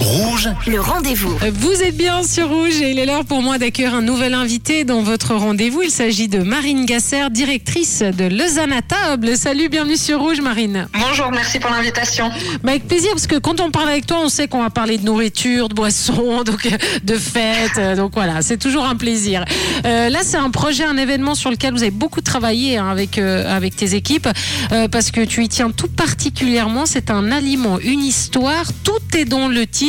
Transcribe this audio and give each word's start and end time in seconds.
Rouge, 0.00 0.48
Le 0.66 0.80
rendez-vous. 0.80 1.36
Vous 1.52 1.82
êtes 1.82 1.96
bien 1.96 2.24
sur 2.24 2.48
Rouge 2.48 2.80
et 2.82 2.90
il 2.90 2.98
est 2.98 3.06
l'heure 3.06 3.24
pour 3.24 3.42
moi 3.42 3.58
d'accueillir 3.58 3.94
un 3.94 4.02
nouvel 4.02 4.34
invité 4.34 4.82
dans 4.82 5.02
votre 5.02 5.34
rendez-vous. 5.36 5.82
Il 5.82 5.90
s'agit 5.90 6.26
de 6.26 6.38
Marine 6.40 6.84
Gasser, 6.84 7.30
directrice 7.30 8.00
de 8.02 8.24
Lausanne 8.24 8.72
à 8.72 8.82
table. 8.82 9.36
Salut, 9.36 9.68
bienvenue 9.68 9.96
sur 9.96 10.18
Rouge, 10.20 10.40
Marine. 10.40 10.88
Bonjour, 10.98 11.30
merci 11.30 11.60
pour 11.60 11.70
l'invitation. 11.70 12.28
Bah, 12.64 12.72
avec 12.72 12.88
plaisir, 12.88 13.10
parce 13.12 13.28
que 13.28 13.36
quand 13.36 13.60
on 13.60 13.70
parle 13.70 13.88
avec 13.88 14.04
toi, 14.06 14.18
on 14.24 14.28
sait 14.28 14.48
qu'on 14.48 14.62
va 14.62 14.70
parler 14.70 14.98
de 14.98 15.04
nourriture, 15.04 15.68
de 15.68 15.74
boissons, 15.74 16.42
donc 16.44 16.68
de 17.04 17.14
fêtes. 17.14 17.78
euh, 17.78 17.94
Donc 17.94 18.14
voilà, 18.14 18.42
c'est 18.42 18.58
toujours 18.58 18.84
un 18.86 18.96
plaisir. 18.96 19.44
Euh, 19.86 20.08
là, 20.08 20.20
c'est 20.24 20.38
un 20.38 20.50
projet, 20.50 20.82
un 20.84 20.96
événement 20.96 21.36
sur 21.36 21.50
lequel 21.52 21.72
vous 21.72 21.82
avez 21.82 21.92
beaucoup 21.92 22.20
travaillé 22.20 22.78
hein, 22.78 22.88
avec, 22.88 23.16
euh, 23.18 23.54
avec 23.56 23.76
tes 23.76 23.94
équipes, 23.94 24.28
euh, 24.72 24.88
parce 24.88 25.12
que 25.12 25.20
tu 25.24 25.44
y 25.44 25.48
tiens 25.48 25.70
tout 25.70 25.88
particulièrement. 25.88 26.84
C'est 26.84 27.10
un 27.12 27.30
aliment, 27.30 27.78
une 27.78 28.02
histoire. 28.02 28.64
Tout 28.82 29.16
est 29.16 29.24
dans 29.24 29.46
le 29.46 29.64
titre. 29.68 29.83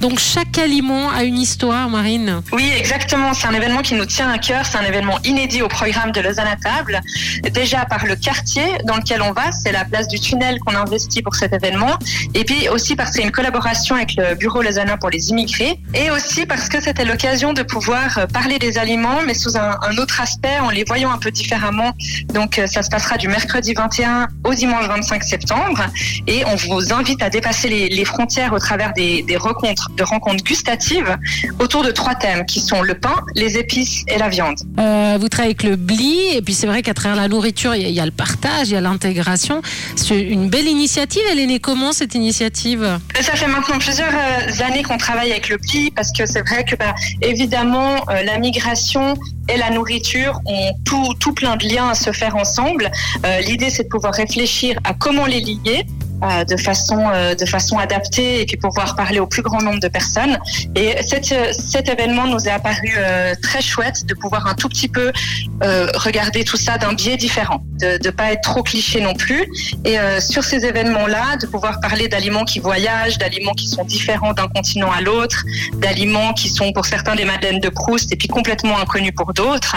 Donc 0.00 0.18
chaque 0.18 0.58
aliment 0.58 1.10
a 1.10 1.24
une 1.24 1.38
histoire, 1.38 1.88
Marine. 1.88 2.42
Oui, 2.52 2.70
exactement. 2.76 3.32
C'est 3.34 3.46
un 3.46 3.54
événement 3.54 3.82
qui 3.82 3.94
nous 3.94 4.06
tient 4.06 4.30
à 4.30 4.38
cœur. 4.38 4.64
C'est 4.64 4.78
un 4.78 4.84
événement 4.84 5.18
inédit 5.24 5.62
au 5.62 5.68
programme 5.68 6.12
de 6.12 6.20
Lausanne 6.20 6.46
à 6.46 6.56
table. 6.56 7.00
Déjà 7.52 7.84
par 7.84 8.06
le 8.06 8.16
quartier 8.16 8.64
dans 8.84 8.96
lequel 8.96 9.22
on 9.22 9.32
va, 9.32 9.52
c'est 9.52 9.72
la 9.72 9.84
place 9.84 10.08
du 10.08 10.18
tunnel 10.18 10.58
qu'on 10.60 10.74
a 10.74 10.80
investi 10.80 11.22
pour 11.22 11.34
cet 11.34 11.52
événement. 11.52 11.98
Et 12.34 12.44
puis 12.44 12.68
aussi 12.68 12.96
parce 12.96 13.10
que 13.10 13.16
c'est 13.16 13.22
une 13.22 13.32
collaboration 13.32 13.96
avec 13.96 14.14
le 14.16 14.34
bureau 14.34 14.62
lausannois 14.62 14.96
pour 14.96 15.10
les 15.10 15.30
immigrés. 15.30 15.78
Et 15.94 16.10
aussi 16.10 16.46
parce 16.46 16.68
que 16.68 16.80
c'était 16.80 17.04
l'occasion 17.04 17.52
de 17.52 17.62
pouvoir 17.62 18.26
parler 18.32 18.58
des 18.58 18.78
aliments, 18.78 19.20
mais 19.26 19.34
sous 19.34 19.56
un, 19.56 19.96
autre 19.98 20.20
aspect, 20.20 20.58
en 20.60 20.70
les 20.70 20.84
voyant 20.84 21.10
un 21.10 21.18
peu 21.18 21.30
différemment. 21.30 21.92
Donc 22.32 22.58
euh, 22.58 22.66
ça 22.66 22.82
se 22.82 22.88
passera 22.88 23.16
du 23.16 23.28
mercredi 23.28 23.74
21 23.74 24.28
au 24.44 24.54
dimanche 24.54 24.86
25 24.86 25.22
septembre. 25.22 25.84
Et 26.26 26.44
on 26.46 26.56
vous 26.56 26.92
invite 26.92 27.22
à 27.22 27.30
dépasser 27.30 27.68
les, 27.68 28.04
frontières 28.04 28.52
au 28.52 28.58
travers 28.58 28.92
des 28.92 29.24
rencontres, 29.36 29.90
de 29.96 30.02
rencontres 30.02 30.44
gustatives 30.44 31.16
autour 31.60 31.82
de 31.84 31.90
trois 31.90 32.14
thèmes 32.14 32.44
qui 32.46 32.60
sont 32.60 32.82
le 32.82 32.94
pain, 32.94 33.14
les 33.34 33.56
épices 33.58 34.02
et 34.08 34.18
la 34.18 34.28
viande. 34.28 34.56
Euh, 34.78 35.18
vous 35.20 35.28
travaillez 35.28 35.54
avec 35.60 35.62
le 35.62 35.76
BLI, 35.76 36.34
et 36.36 36.42
puis 36.42 36.54
c'est 36.54 36.66
vrai 36.66 36.82
qu'à 36.82 36.94
travers 36.94 37.16
la 37.16 37.28
nourriture, 37.28 37.74
il 37.74 37.82
y, 37.82 37.84
a- 37.84 37.88
il 37.88 37.94
y 37.94 38.00
a 38.00 38.04
le 38.06 38.10
partage, 38.10 38.68
il 38.68 38.74
y 38.74 38.76
a 38.76 38.80
l'intégration. 38.80 39.62
C'est 39.96 40.20
une 40.20 40.48
belle 40.48 40.66
initiative. 40.68 41.22
Elle 41.30 41.40
est 41.40 41.46
née 41.46 41.60
comment 41.60 41.92
cette 41.92 42.14
initiative? 42.14 42.98
Mais 43.16 43.22
Ça 43.22 43.32
fait 43.34 43.46
maintenant 43.46 43.78
plusieurs 43.78 44.12
euh, 44.12 44.64
années 44.64 44.82
qu'on 44.82 44.98
travaille 44.98 45.30
avec 45.30 45.48
le 45.48 45.58
PLI 45.58 45.90
parce 45.90 46.10
que 46.12 46.26
c'est 46.26 46.40
vrai 46.48 46.64
que 46.64 46.76
bah, 46.76 46.94
évidemment 47.22 47.96
euh, 48.08 48.22
la 48.24 48.38
migration 48.38 49.14
et 49.48 49.56
la 49.58 49.70
nourriture 49.70 50.40
ont 50.46 50.70
tout, 50.84 51.12
tout 51.20 51.32
plein 51.32 51.56
de 51.56 51.66
liens 51.66 51.88
à 51.90 51.94
se 51.94 52.12
faire 52.12 52.36
ensemble. 52.36 52.90
Euh, 53.26 53.40
L'idée 53.40 53.70
c'est 53.70 53.84
de 53.84 53.88
pouvoir 53.88 54.14
réfléchir 54.14 54.78
à 54.84 54.94
comment 54.94 55.26
les 55.26 55.40
lier. 55.40 55.84
Euh, 56.22 56.44
de 56.44 56.56
façon 56.56 56.98
euh, 57.12 57.34
de 57.34 57.44
façon 57.44 57.76
adaptée 57.78 58.40
et 58.40 58.46
puis 58.46 58.56
pouvoir 58.56 58.94
parler 58.94 59.18
au 59.18 59.26
plus 59.26 59.42
grand 59.42 59.60
nombre 59.60 59.80
de 59.80 59.88
personnes. 59.88 60.38
Et 60.74 60.94
cet, 61.02 61.32
euh, 61.32 61.52
cet 61.52 61.88
événement 61.88 62.26
nous 62.26 62.46
est 62.46 62.50
apparu 62.50 62.94
très 63.42 63.60
chouette 63.60 64.06
de 64.06 64.14
pouvoir 64.14 64.46
un 64.46 64.54
tout 64.54 64.68
petit 64.68 64.88
peu 64.88 65.12
regarder 65.94 66.44
tout 66.44 66.56
ça 66.56 66.78
d'un 66.78 66.92
biais 66.92 67.16
différent 67.16 67.62
de 67.80 67.98
ne 68.04 68.10
pas 68.10 68.32
être 68.32 68.42
trop 68.42 68.62
cliché 68.62 69.00
non 69.00 69.14
plus 69.14 69.46
et 69.84 69.98
euh, 69.98 70.20
sur 70.20 70.44
ces 70.44 70.64
événements-là, 70.64 71.36
de 71.36 71.46
pouvoir 71.46 71.80
parler 71.80 72.08
d'aliments 72.08 72.44
qui 72.44 72.60
voyagent, 72.60 73.18
d'aliments 73.18 73.52
qui 73.52 73.66
sont 73.66 73.84
différents 73.84 74.32
d'un 74.32 74.48
continent 74.48 74.90
à 74.90 75.00
l'autre, 75.00 75.44
d'aliments 75.74 76.32
qui 76.32 76.48
sont 76.48 76.72
pour 76.72 76.86
certains 76.86 77.14
des 77.16 77.24
madeleines 77.24 77.60
de 77.60 77.68
Proust 77.68 78.12
et 78.12 78.16
puis 78.16 78.28
complètement 78.28 78.78
inconnus 78.78 79.12
pour 79.16 79.32
d'autres, 79.32 79.76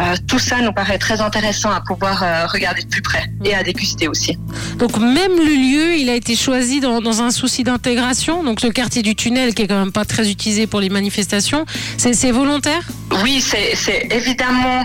euh, 0.00 0.14
tout 0.26 0.38
ça 0.38 0.60
nous 0.60 0.72
paraît 0.72 0.98
très 0.98 1.20
intéressant 1.20 1.70
à 1.70 1.80
pouvoir 1.80 2.22
euh, 2.22 2.46
regarder 2.46 2.82
de 2.82 2.88
plus 2.88 3.02
près 3.02 3.24
et 3.44 3.54
à 3.54 3.62
déguster 3.62 4.08
aussi. 4.08 4.36
Donc 4.76 4.96
même 4.98 5.36
le 5.36 5.54
lieu, 5.54 5.96
il 5.96 6.10
a 6.10 6.14
été 6.14 6.36
choisi 6.36 6.80
dans, 6.80 7.00
dans 7.00 7.22
un 7.22 7.30
souci 7.30 7.64
d'intégration. 7.64 8.44
Donc 8.44 8.62
le 8.62 8.70
quartier 8.70 9.02
du 9.02 9.14
tunnel, 9.14 9.54
qui 9.54 9.62
est 9.62 9.66
quand 9.66 9.78
même 9.78 9.92
pas 9.92 10.04
très 10.04 10.30
utilisé 10.30 10.66
pour 10.66 10.80
les 10.80 10.88
manifestations, 10.88 11.64
c'est 11.96 12.30
volontaire? 12.30 12.82
Oui, 13.22 13.40
c'est 13.40 13.74
c'est 13.74 14.08
évidemment 14.10 14.84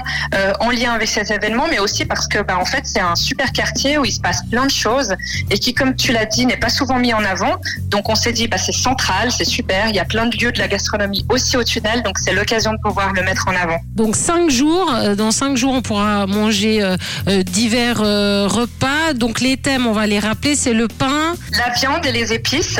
en 0.59 0.69
lien 0.69 0.91
avec 0.93 1.09
cet 1.09 1.29
événement, 1.31 1.65
mais 1.69 1.79
aussi 1.79 2.05
parce 2.05 2.27
que, 2.27 2.41
bah, 2.41 2.57
en 2.63 2.65
fait, 2.65 2.83
c'est 2.85 3.01
un 3.01 3.15
super 3.15 3.51
quartier 3.51 3.97
où 3.97 4.05
il 4.05 4.13
se 4.13 4.21
passe 4.21 4.41
plein 4.49 4.65
de 4.65 4.71
choses 4.71 5.13
et 5.51 5.59
qui, 5.59 5.73
comme 5.73 5.97
tu 5.97 6.13
l'as 6.13 6.25
dit, 6.25 6.45
n'est 6.45 6.55
pas 6.55 6.69
souvent 6.69 6.97
mis 6.97 7.13
en 7.13 7.21
avant. 7.25 7.57
Donc, 7.89 8.07
on 8.07 8.15
s'est 8.15 8.31
dit, 8.31 8.47
bah, 8.47 8.57
c'est 8.57 8.71
central, 8.71 9.33
c'est 9.33 9.43
super. 9.43 9.89
Il 9.89 9.95
y 9.95 9.99
a 9.99 10.05
plein 10.05 10.27
de 10.27 10.37
lieux 10.37 10.53
de 10.53 10.59
la 10.59 10.69
gastronomie 10.69 11.25
aussi 11.27 11.57
au 11.57 11.63
tunnel, 11.65 12.03
donc 12.03 12.17
c'est 12.19 12.31
l'occasion 12.31 12.71
de 12.71 12.77
pouvoir 12.77 13.11
le 13.11 13.21
mettre 13.23 13.49
en 13.49 13.55
avant. 13.55 13.79
Donc 13.95 14.15
cinq 14.15 14.49
jours, 14.49 14.89
euh, 14.93 15.13
dans 15.15 15.31
cinq 15.31 15.57
jours, 15.57 15.73
on 15.73 15.81
pourra 15.81 16.25
manger 16.25 16.81
euh, 16.81 16.95
euh, 17.27 17.43
divers 17.43 18.01
euh, 18.01 18.47
repas. 18.47 19.13
Donc 19.13 19.41
les 19.41 19.57
thèmes, 19.57 19.85
on 19.85 19.91
va 19.91 20.07
les 20.07 20.19
rappeler, 20.19 20.55
c'est 20.55 20.73
le 20.73 20.87
pain. 20.87 21.33
La 21.51 21.73
viande 21.73 22.05
et 22.05 22.13
les 22.13 22.31
épices. 22.31 22.79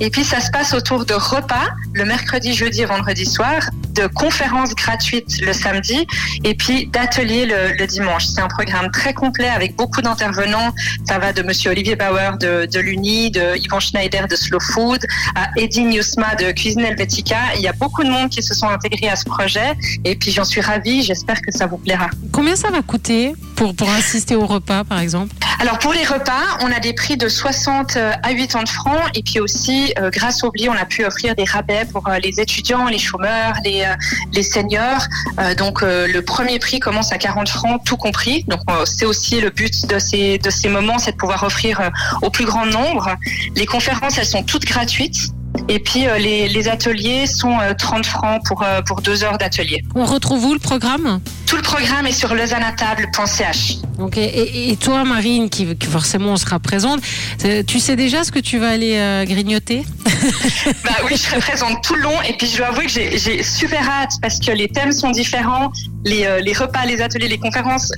Et 0.00 0.08
puis, 0.08 0.24
ça 0.24 0.40
se 0.40 0.50
passe 0.50 0.72
autour 0.72 1.04
de 1.04 1.14
repas 1.14 1.68
le 1.92 2.06
mercredi, 2.06 2.54
jeudi 2.54 2.84
vendredi 2.84 3.26
soir, 3.26 3.60
de 3.98 4.06
conférences 4.06 4.74
gratuites 4.74 5.40
le 5.40 5.52
samedi 5.52 6.06
et 6.44 6.54
puis 6.54 6.86
d'ateliers 6.86 7.46
le, 7.46 7.86
dimanche. 7.86 8.26
C'est 8.26 8.40
un 8.40 8.48
programme 8.48 8.90
très 8.90 9.14
complet 9.14 9.48
avec 9.48 9.74
beaucoup 9.76 10.02
d'intervenants. 10.02 10.72
Ça 11.06 11.18
va 11.18 11.32
de 11.32 11.42
Monsieur 11.42 11.70
Olivier 11.70 11.96
Bauer 11.96 12.36
de, 12.38 12.66
de 12.66 12.80
l'Uni, 12.80 13.30
de 13.30 13.56
Yvan 13.56 13.80
Schneider 13.80 14.28
de 14.28 14.36
Slow 14.36 14.60
Food, 14.60 15.00
à 15.34 15.48
Eddie 15.56 15.84
Newsma 15.84 16.34
de 16.36 16.52
Cuisine 16.52 16.84
Helvetica. 16.84 17.38
Il 17.56 17.62
y 17.62 17.68
a 17.68 17.72
beaucoup 17.72 18.04
de 18.04 18.10
monde 18.10 18.28
qui 18.28 18.42
se 18.42 18.54
sont 18.54 18.68
intégrés 18.68 19.08
à 19.08 19.16
ce 19.16 19.24
projet 19.24 19.74
et 20.04 20.14
puis 20.14 20.30
j'en 20.30 20.44
suis 20.44 20.60
ravie. 20.60 21.02
J'espère 21.02 21.40
que 21.40 21.50
ça 21.50 21.66
vous 21.66 21.78
plaira. 21.78 22.08
Combien 22.32 22.56
ça 22.56 22.70
va 22.70 22.82
coûter? 22.82 23.34
Pour, 23.58 23.74
pour 23.74 23.90
assister 23.90 24.36
au 24.36 24.46
repas, 24.46 24.84
par 24.84 25.00
exemple 25.00 25.34
Alors 25.58 25.80
pour 25.80 25.92
les 25.92 26.04
repas, 26.04 26.44
on 26.60 26.70
a 26.70 26.78
des 26.78 26.92
prix 26.92 27.16
de 27.16 27.28
60 27.28 27.96
à 27.96 28.32
80 28.32 28.66
francs 28.66 29.10
et 29.16 29.22
puis 29.24 29.40
aussi 29.40 29.92
euh, 29.98 30.10
grâce 30.10 30.44
au 30.44 30.52
BLI, 30.52 30.68
on 30.68 30.74
a 30.74 30.84
pu 30.84 31.04
offrir 31.04 31.34
des 31.34 31.42
rabais 31.42 31.84
pour 31.90 32.06
euh, 32.08 32.18
les 32.22 32.40
étudiants, 32.40 32.86
les 32.86 32.98
chômeurs, 32.98 33.54
les, 33.64 33.82
euh, 33.82 33.94
les 34.32 34.44
seniors. 34.44 35.02
Euh, 35.40 35.56
donc 35.56 35.82
euh, 35.82 36.06
le 36.06 36.22
premier 36.22 36.60
prix 36.60 36.78
commence 36.78 37.10
à 37.10 37.18
40 37.18 37.48
francs 37.48 37.82
tout 37.84 37.96
compris. 37.96 38.44
Donc 38.44 38.60
euh, 38.70 38.84
c'est 38.84 39.06
aussi 39.06 39.40
le 39.40 39.50
but 39.50 39.86
de 39.88 39.98
ces 39.98 40.38
de 40.38 40.50
ces 40.50 40.68
moments, 40.68 40.98
c'est 40.98 41.12
de 41.12 41.16
pouvoir 41.16 41.42
offrir 41.42 41.80
euh, 41.80 41.90
au 42.22 42.30
plus 42.30 42.44
grand 42.44 42.66
nombre. 42.66 43.16
Les 43.56 43.66
conférences, 43.66 44.18
elles 44.18 44.24
sont 44.24 44.44
toutes 44.44 44.66
gratuites. 44.66 45.32
Et 45.68 45.80
puis 45.80 46.06
euh, 46.06 46.18
les, 46.18 46.48
les 46.48 46.68
ateliers 46.68 47.26
sont 47.26 47.58
euh, 47.58 47.74
30 47.76 48.06
francs 48.06 48.40
pour 48.46 48.62
euh, 48.62 48.82
pour 48.82 49.00
deux 49.00 49.24
heures 49.24 49.38
d'atelier. 49.38 49.82
On 49.96 50.04
retrouve 50.04 50.44
où 50.44 50.54
le 50.54 50.60
programme? 50.60 51.20
Tout 51.48 51.56
le 51.56 51.62
programme 51.62 52.06
est 52.06 52.12
sur 52.12 52.34
lausanneatable.ch. 52.34 53.78
Ok. 53.98 54.18
Et, 54.18 54.70
et 54.70 54.76
toi, 54.76 55.02
Marine, 55.04 55.48
qui, 55.48 55.74
qui 55.76 55.86
forcément 55.86 56.36
sera 56.36 56.58
présente, 56.58 57.00
euh, 57.46 57.62
tu 57.66 57.80
sais 57.80 57.96
déjà 57.96 58.22
ce 58.22 58.30
que 58.30 58.38
tu 58.38 58.58
vas 58.58 58.68
aller 58.68 58.96
euh, 58.98 59.24
grignoter? 59.24 59.82
Bah 60.84 60.90
oui, 61.04 61.12
je 61.12 61.16
serai 61.16 61.38
présente 61.38 61.82
tout 61.82 61.94
le 61.94 62.02
long 62.02 62.20
et 62.28 62.34
puis 62.34 62.46
je 62.48 62.58
dois 62.58 62.66
avouer 62.66 62.84
que 62.84 62.90
j'ai 62.90 63.42
super 63.42 63.88
hâte 63.88 64.12
parce 64.20 64.38
que 64.40 64.50
les 64.50 64.68
thèmes 64.68 64.92
sont 64.92 65.10
différents, 65.10 65.72
les, 66.08 66.24
euh, 66.24 66.40
les 66.40 66.52
repas, 66.52 66.84
les 66.86 67.00
ateliers, 67.00 67.28
les 67.28 67.38
conférences. 67.38 67.92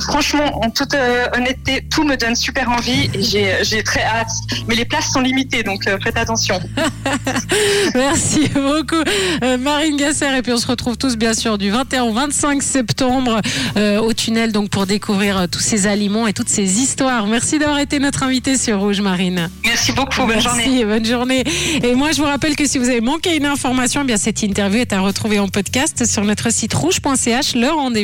Franchement, 0.00 0.64
en 0.64 0.70
toute 0.70 0.94
euh, 0.94 1.26
honnêteté, 1.36 1.84
tout 1.90 2.04
me 2.04 2.16
donne 2.16 2.34
super 2.34 2.68
envie 2.70 3.08
et 3.14 3.22
j'ai 3.22 3.52
j'ai 3.62 3.82
très 3.82 4.02
hâte. 4.02 4.30
Mais 4.66 4.74
les 4.74 4.84
places 4.84 5.10
sont 5.12 5.20
limitées, 5.20 5.62
donc 5.62 5.86
euh, 5.86 5.98
faites 6.02 6.16
attention. 6.16 6.60
Merci 7.94 8.48
beaucoup, 8.54 9.02
euh, 9.42 9.56
Marine 9.58 9.96
Gasser. 9.96 10.26
Et 10.36 10.42
puis 10.42 10.52
on 10.52 10.56
se 10.58 10.66
retrouve 10.66 10.96
tous, 10.96 11.16
bien 11.16 11.34
sûr, 11.34 11.58
du 11.58 11.70
21 11.70 12.02
au 12.04 12.12
25 12.12 12.62
septembre 12.62 13.40
euh, 13.76 13.98
au 14.00 14.12
tunnel, 14.12 14.52
donc 14.52 14.70
pour 14.70 14.86
découvrir 14.86 15.38
euh, 15.38 15.46
tous 15.50 15.60
ces 15.60 15.86
aliments 15.86 16.26
et 16.26 16.32
toutes 16.32 16.48
ces 16.48 16.80
histoires. 16.80 17.26
Merci 17.26 17.58
d'avoir 17.58 17.78
été 17.78 17.98
notre 17.98 18.22
invitée 18.22 18.56
sur 18.56 18.80
Rouge, 18.80 19.00
Marine. 19.00 19.48
Merci 19.64 19.92
beaucoup, 19.92 20.22
bonne 20.26 20.28
Merci, 20.42 20.48
journée. 20.48 20.84
bonne 20.84 21.04
journée. 21.04 21.44
Et 21.82 21.94
moi, 21.94 22.12
je 22.12 22.18
vous 22.18 22.26
rappelle 22.26 22.56
que 22.56 22.66
si 22.66 22.78
vous 22.78 22.88
avez 22.88 23.00
manqué 23.00 23.36
une 23.36 23.46
information, 23.46 24.02
eh 24.02 24.06
bien 24.06 24.16
cette 24.16 24.42
interview 24.42 24.80
est 24.80 24.92
à 24.92 25.00
retrouver 25.00 25.38
en 25.38 25.48
podcast 25.48 26.04
sur 26.06 26.24
notre 26.24 26.50
site 26.52 26.74
rouge.ch. 26.74 27.51
Le 27.54 27.68
rendez-vous. 27.68 28.00